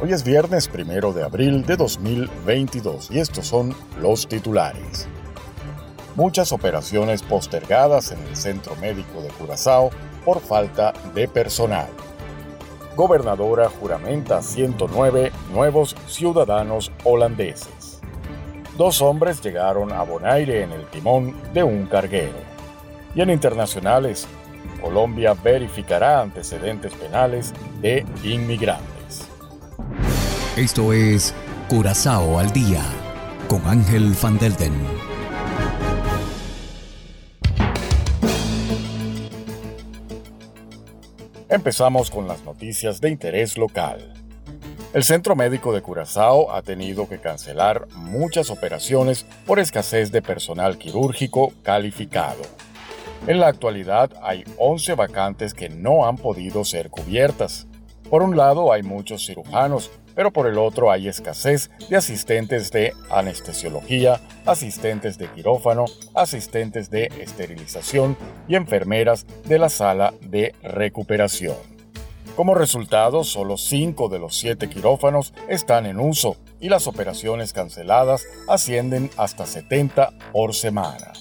[0.00, 5.06] Hoy es viernes primero de abril de 2022 y estos son los titulares.
[6.16, 9.90] Muchas operaciones postergadas en el Centro Médico de Curazao
[10.24, 11.88] por falta de personal.
[12.96, 18.00] Gobernadora juramenta 109 nuevos ciudadanos holandeses.
[18.76, 22.40] Dos hombres llegaron a Bonaire en el timón de un carguero.
[23.14, 24.26] Y en internacionales,
[24.80, 29.01] Colombia verificará antecedentes penales de inmigrantes.
[30.56, 31.32] Esto es
[31.70, 32.82] Curazao al Día
[33.48, 34.74] con Ángel Van Delden.
[41.48, 44.12] Empezamos con las noticias de interés local.
[44.92, 50.76] El Centro Médico de Curazao ha tenido que cancelar muchas operaciones por escasez de personal
[50.76, 52.42] quirúrgico calificado.
[53.26, 57.66] En la actualidad hay 11 vacantes que no han podido ser cubiertas.
[58.10, 62.92] Por un lado hay muchos cirujanos pero por el otro hay escasez de asistentes de
[63.10, 68.16] anestesiología, asistentes de quirófano, asistentes de esterilización
[68.48, 71.56] y enfermeras de la sala de recuperación.
[72.36, 78.24] Como resultado, solo 5 de los 7 quirófanos están en uso y las operaciones canceladas
[78.48, 81.12] ascienden hasta 70 por semana.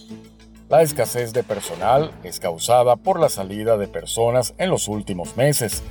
[0.70, 5.84] La escasez de personal es causada por la salida de personas en los últimos meses,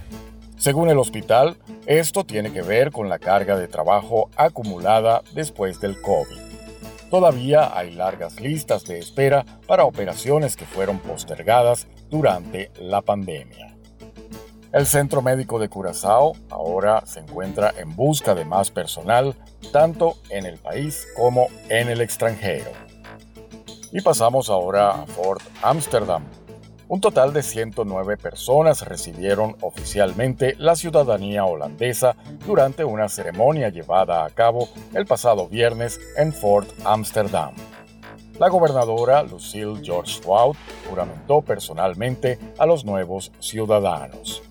[0.61, 5.99] según el hospital, esto tiene que ver con la carga de trabajo acumulada después del
[6.03, 6.39] COVID.
[7.11, 13.75] Todavía hay largas listas de espera para operaciones que fueron postergadas durante la pandemia.
[14.71, 19.35] El Centro Médico de Curazao ahora se encuentra en busca de más personal,
[19.73, 22.71] tanto en el país como en el extranjero.
[23.93, 26.23] Y pasamos ahora a Fort Amsterdam,
[26.91, 34.31] un total de 109 personas recibieron oficialmente la ciudadanía holandesa durante una ceremonia llevada a
[34.31, 37.55] cabo el pasado viernes en Fort Amsterdam.
[38.41, 40.57] La gobernadora Lucille George Wout
[40.89, 44.43] juramentó personalmente a los nuevos ciudadanos.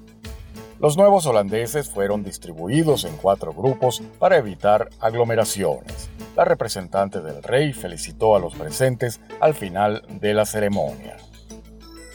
[0.79, 6.09] Los nuevos holandeses fueron distribuidos en cuatro grupos para evitar aglomeraciones.
[6.37, 11.17] La representante del rey felicitó a los presentes al final de la ceremonia.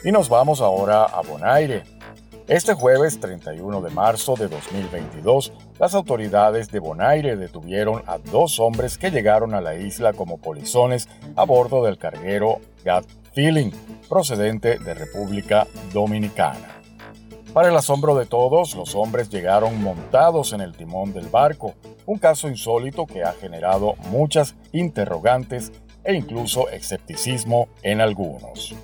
[0.05, 1.81] Y nos vamos ahora a Bonaire.
[2.47, 8.99] Este jueves 31 de marzo de 2022, las autoridades de Bonaire detuvieron a dos hombres
[8.99, 13.71] que llegaron a la isla como polizones a bordo del carguero Gat Feeling,
[14.07, 16.83] procedente de República Dominicana.
[17.51, 21.73] Para el asombro de todos, los hombres llegaron montados en el timón del barco,
[22.05, 25.71] un caso insólito que ha generado muchas interrogantes
[26.03, 28.75] e incluso escepticismo en algunos.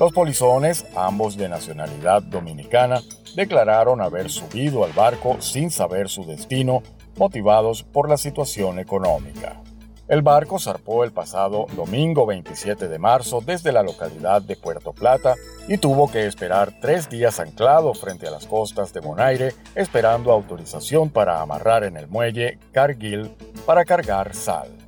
[0.00, 3.02] Los polizones, ambos de nacionalidad dominicana,
[3.36, 6.82] declararon haber subido al barco sin saber su destino,
[7.18, 9.60] motivados por la situación económica.
[10.08, 15.34] El barco zarpó el pasado domingo 27 de marzo desde la localidad de Puerto Plata
[15.68, 21.10] y tuvo que esperar tres días anclado frente a las costas de Bonaire esperando autorización
[21.10, 23.30] para amarrar en el muelle Cargill
[23.66, 24.79] para cargar sal.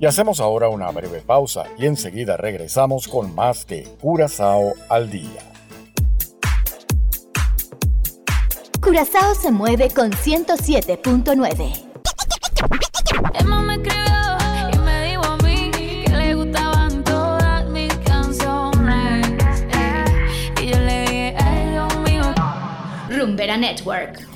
[0.00, 5.42] Y hacemos ahora una breve pausa y enseguida regresamos con más de Curazao al día.
[8.80, 11.84] Curazao se mueve con 107.9.
[13.38, 15.70] Emma me escribió y me dijo a mí
[16.06, 19.28] que le gustaban todas mis canciones.
[19.74, 20.04] eh.
[20.62, 22.34] Y yo le dije, ay Dios mío.
[23.10, 24.29] Rumbera Network.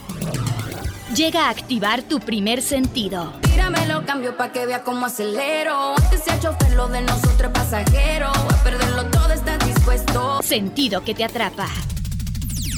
[1.14, 3.34] Llega a activar tu primer sentido.
[3.42, 5.94] Tírame los cambios pa' que vea cómo acelero.
[5.96, 8.30] Antes sea chofer, lo de nosotros pasajero.
[8.30, 10.42] A perderlo todo, estás dispuesto.
[10.42, 11.68] Sentido que te atrapa.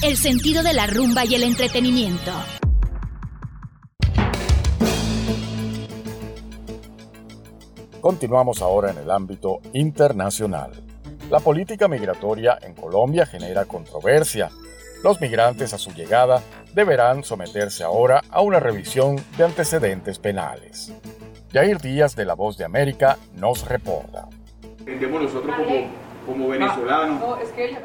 [0.03, 2.31] El sentido de la rumba y el entretenimiento.
[8.03, 10.73] Continuamos ahora en el ámbito internacional.
[11.31, 14.51] La política migratoria en Colombia genera controversia.
[15.03, 16.43] Los migrantes a su llegada
[16.77, 20.93] deberán someterse ahora a una revisión de antecedentes penales.
[21.51, 24.29] Jair Díaz de La Voz de América nos reporta.
[24.81, 27.39] entendemos nosotros como como venezolano.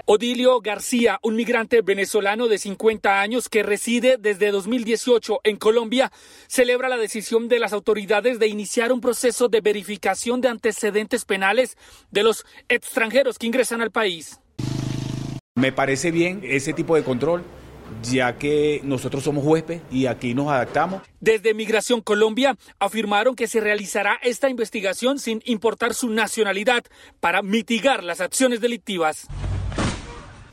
[0.05, 6.11] Odilio García, un migrante venezolano de 50 años que reside desde 2018 en Colombia,
[6.47, 11.77] celebra la decisión de las autoridades de iniciar un proceso de verificación de antecedentes penales
[12.09, 14.39] de los extranjeros que ingresan al país.
[15.53, 17.43] Me parece bien ese tipo de control
[18.03, 21.01] ya que nosotros somos huéspedes y aquí nos adaptamos.
[21.19, 26.83] Desde Migración Colombia afirmaron que se realizará esta investigación sin importar su nacionalidad
[27.19, 29.27] para mitigar las acciones delictivas.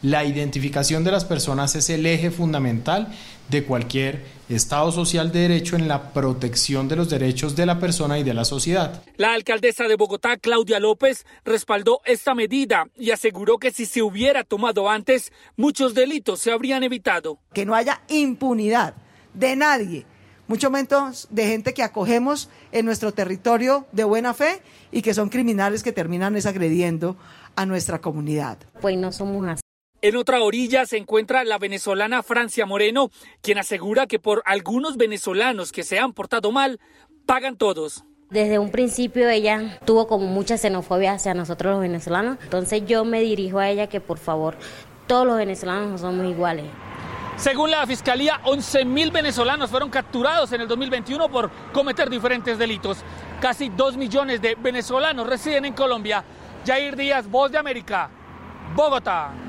[0.02, 3.08] La identificación de las personas es el eje fundamental
[3.48, 8.18] de cualquier Estado social de derecho en la protección de los derechos de la persona
[8.18, 9.02] y de la sociedad.
[9.16, 14.44] La alcaldesa de Bogotá, Claudia López, respaldó esta medida y aseguró que si se hubiera
[14.44, 17.38] tomado antes, muchos delitos se habrían evitado.
[17.52, 18.94] Que no haya impunidad
[19.34, 20.06] de nadie,
[20.46, 25.28] mucho menos de gente que acogemos en nuestro territorio de buena fe y que son
[25.28, 27.16] criminales que terminan desagrediendo
[27.54, 28.56] a nuestra comunidad.
[28.80, 29.67] Pues no somos así.
[30.00, 33.10] En otra orilla se encuentra la venezolana Francia Moreno,
[33.42, 36.78] quien asegura que por algunos venezolanos que se han portado mal,
[37.26, 38.04] pagan todos.
[38.30, 43.20] Desde un principio ella tuvo como mucha xenofobia hacia nosotros los venezolanos, entonces yo me
[43.22, 44.56] dirijo a ella que por favor
[45.08, 46.66] todos los venezolanos no somos iguales.
[47.36, 52.98] Según la Fiscalía, 11.000 venezolanos fueron capturados en el 2021 por cometer diferentes delitos.
[53.40, 56.22] Casi 2 millones de venezolanos residen en Colombia.
[56.64, 58.10] Jair Díaz, Voz de América,
[58.76, 59.47] Bogotá.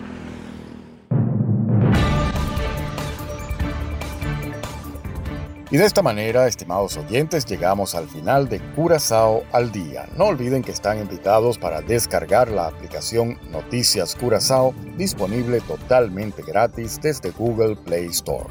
[5.71, 10.07] Y de esta manera, estimados oyentes, llegamos al final de Curazao al día.
[10.17, 17.29] No olviden que están invitados para descargar la aplicación Noticias Curazao, disponible totalmente gratis desde
[17.29, 18.49] Google Play Store.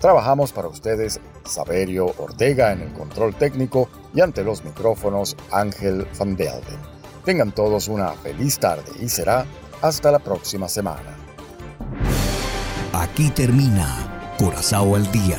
[0.00, 6.34] Trabajamos para ustedes Saberio Ortega en el control técnico y ante los micrófonos Ángel Van
[6.34, 6.80] Delden.
[7.24, 9.46] Tengan todos una feliz tarde y será
[9.80, 11.16] hasta la próxima semana.
[12.92, 15.38] Aquí termina Curazao al día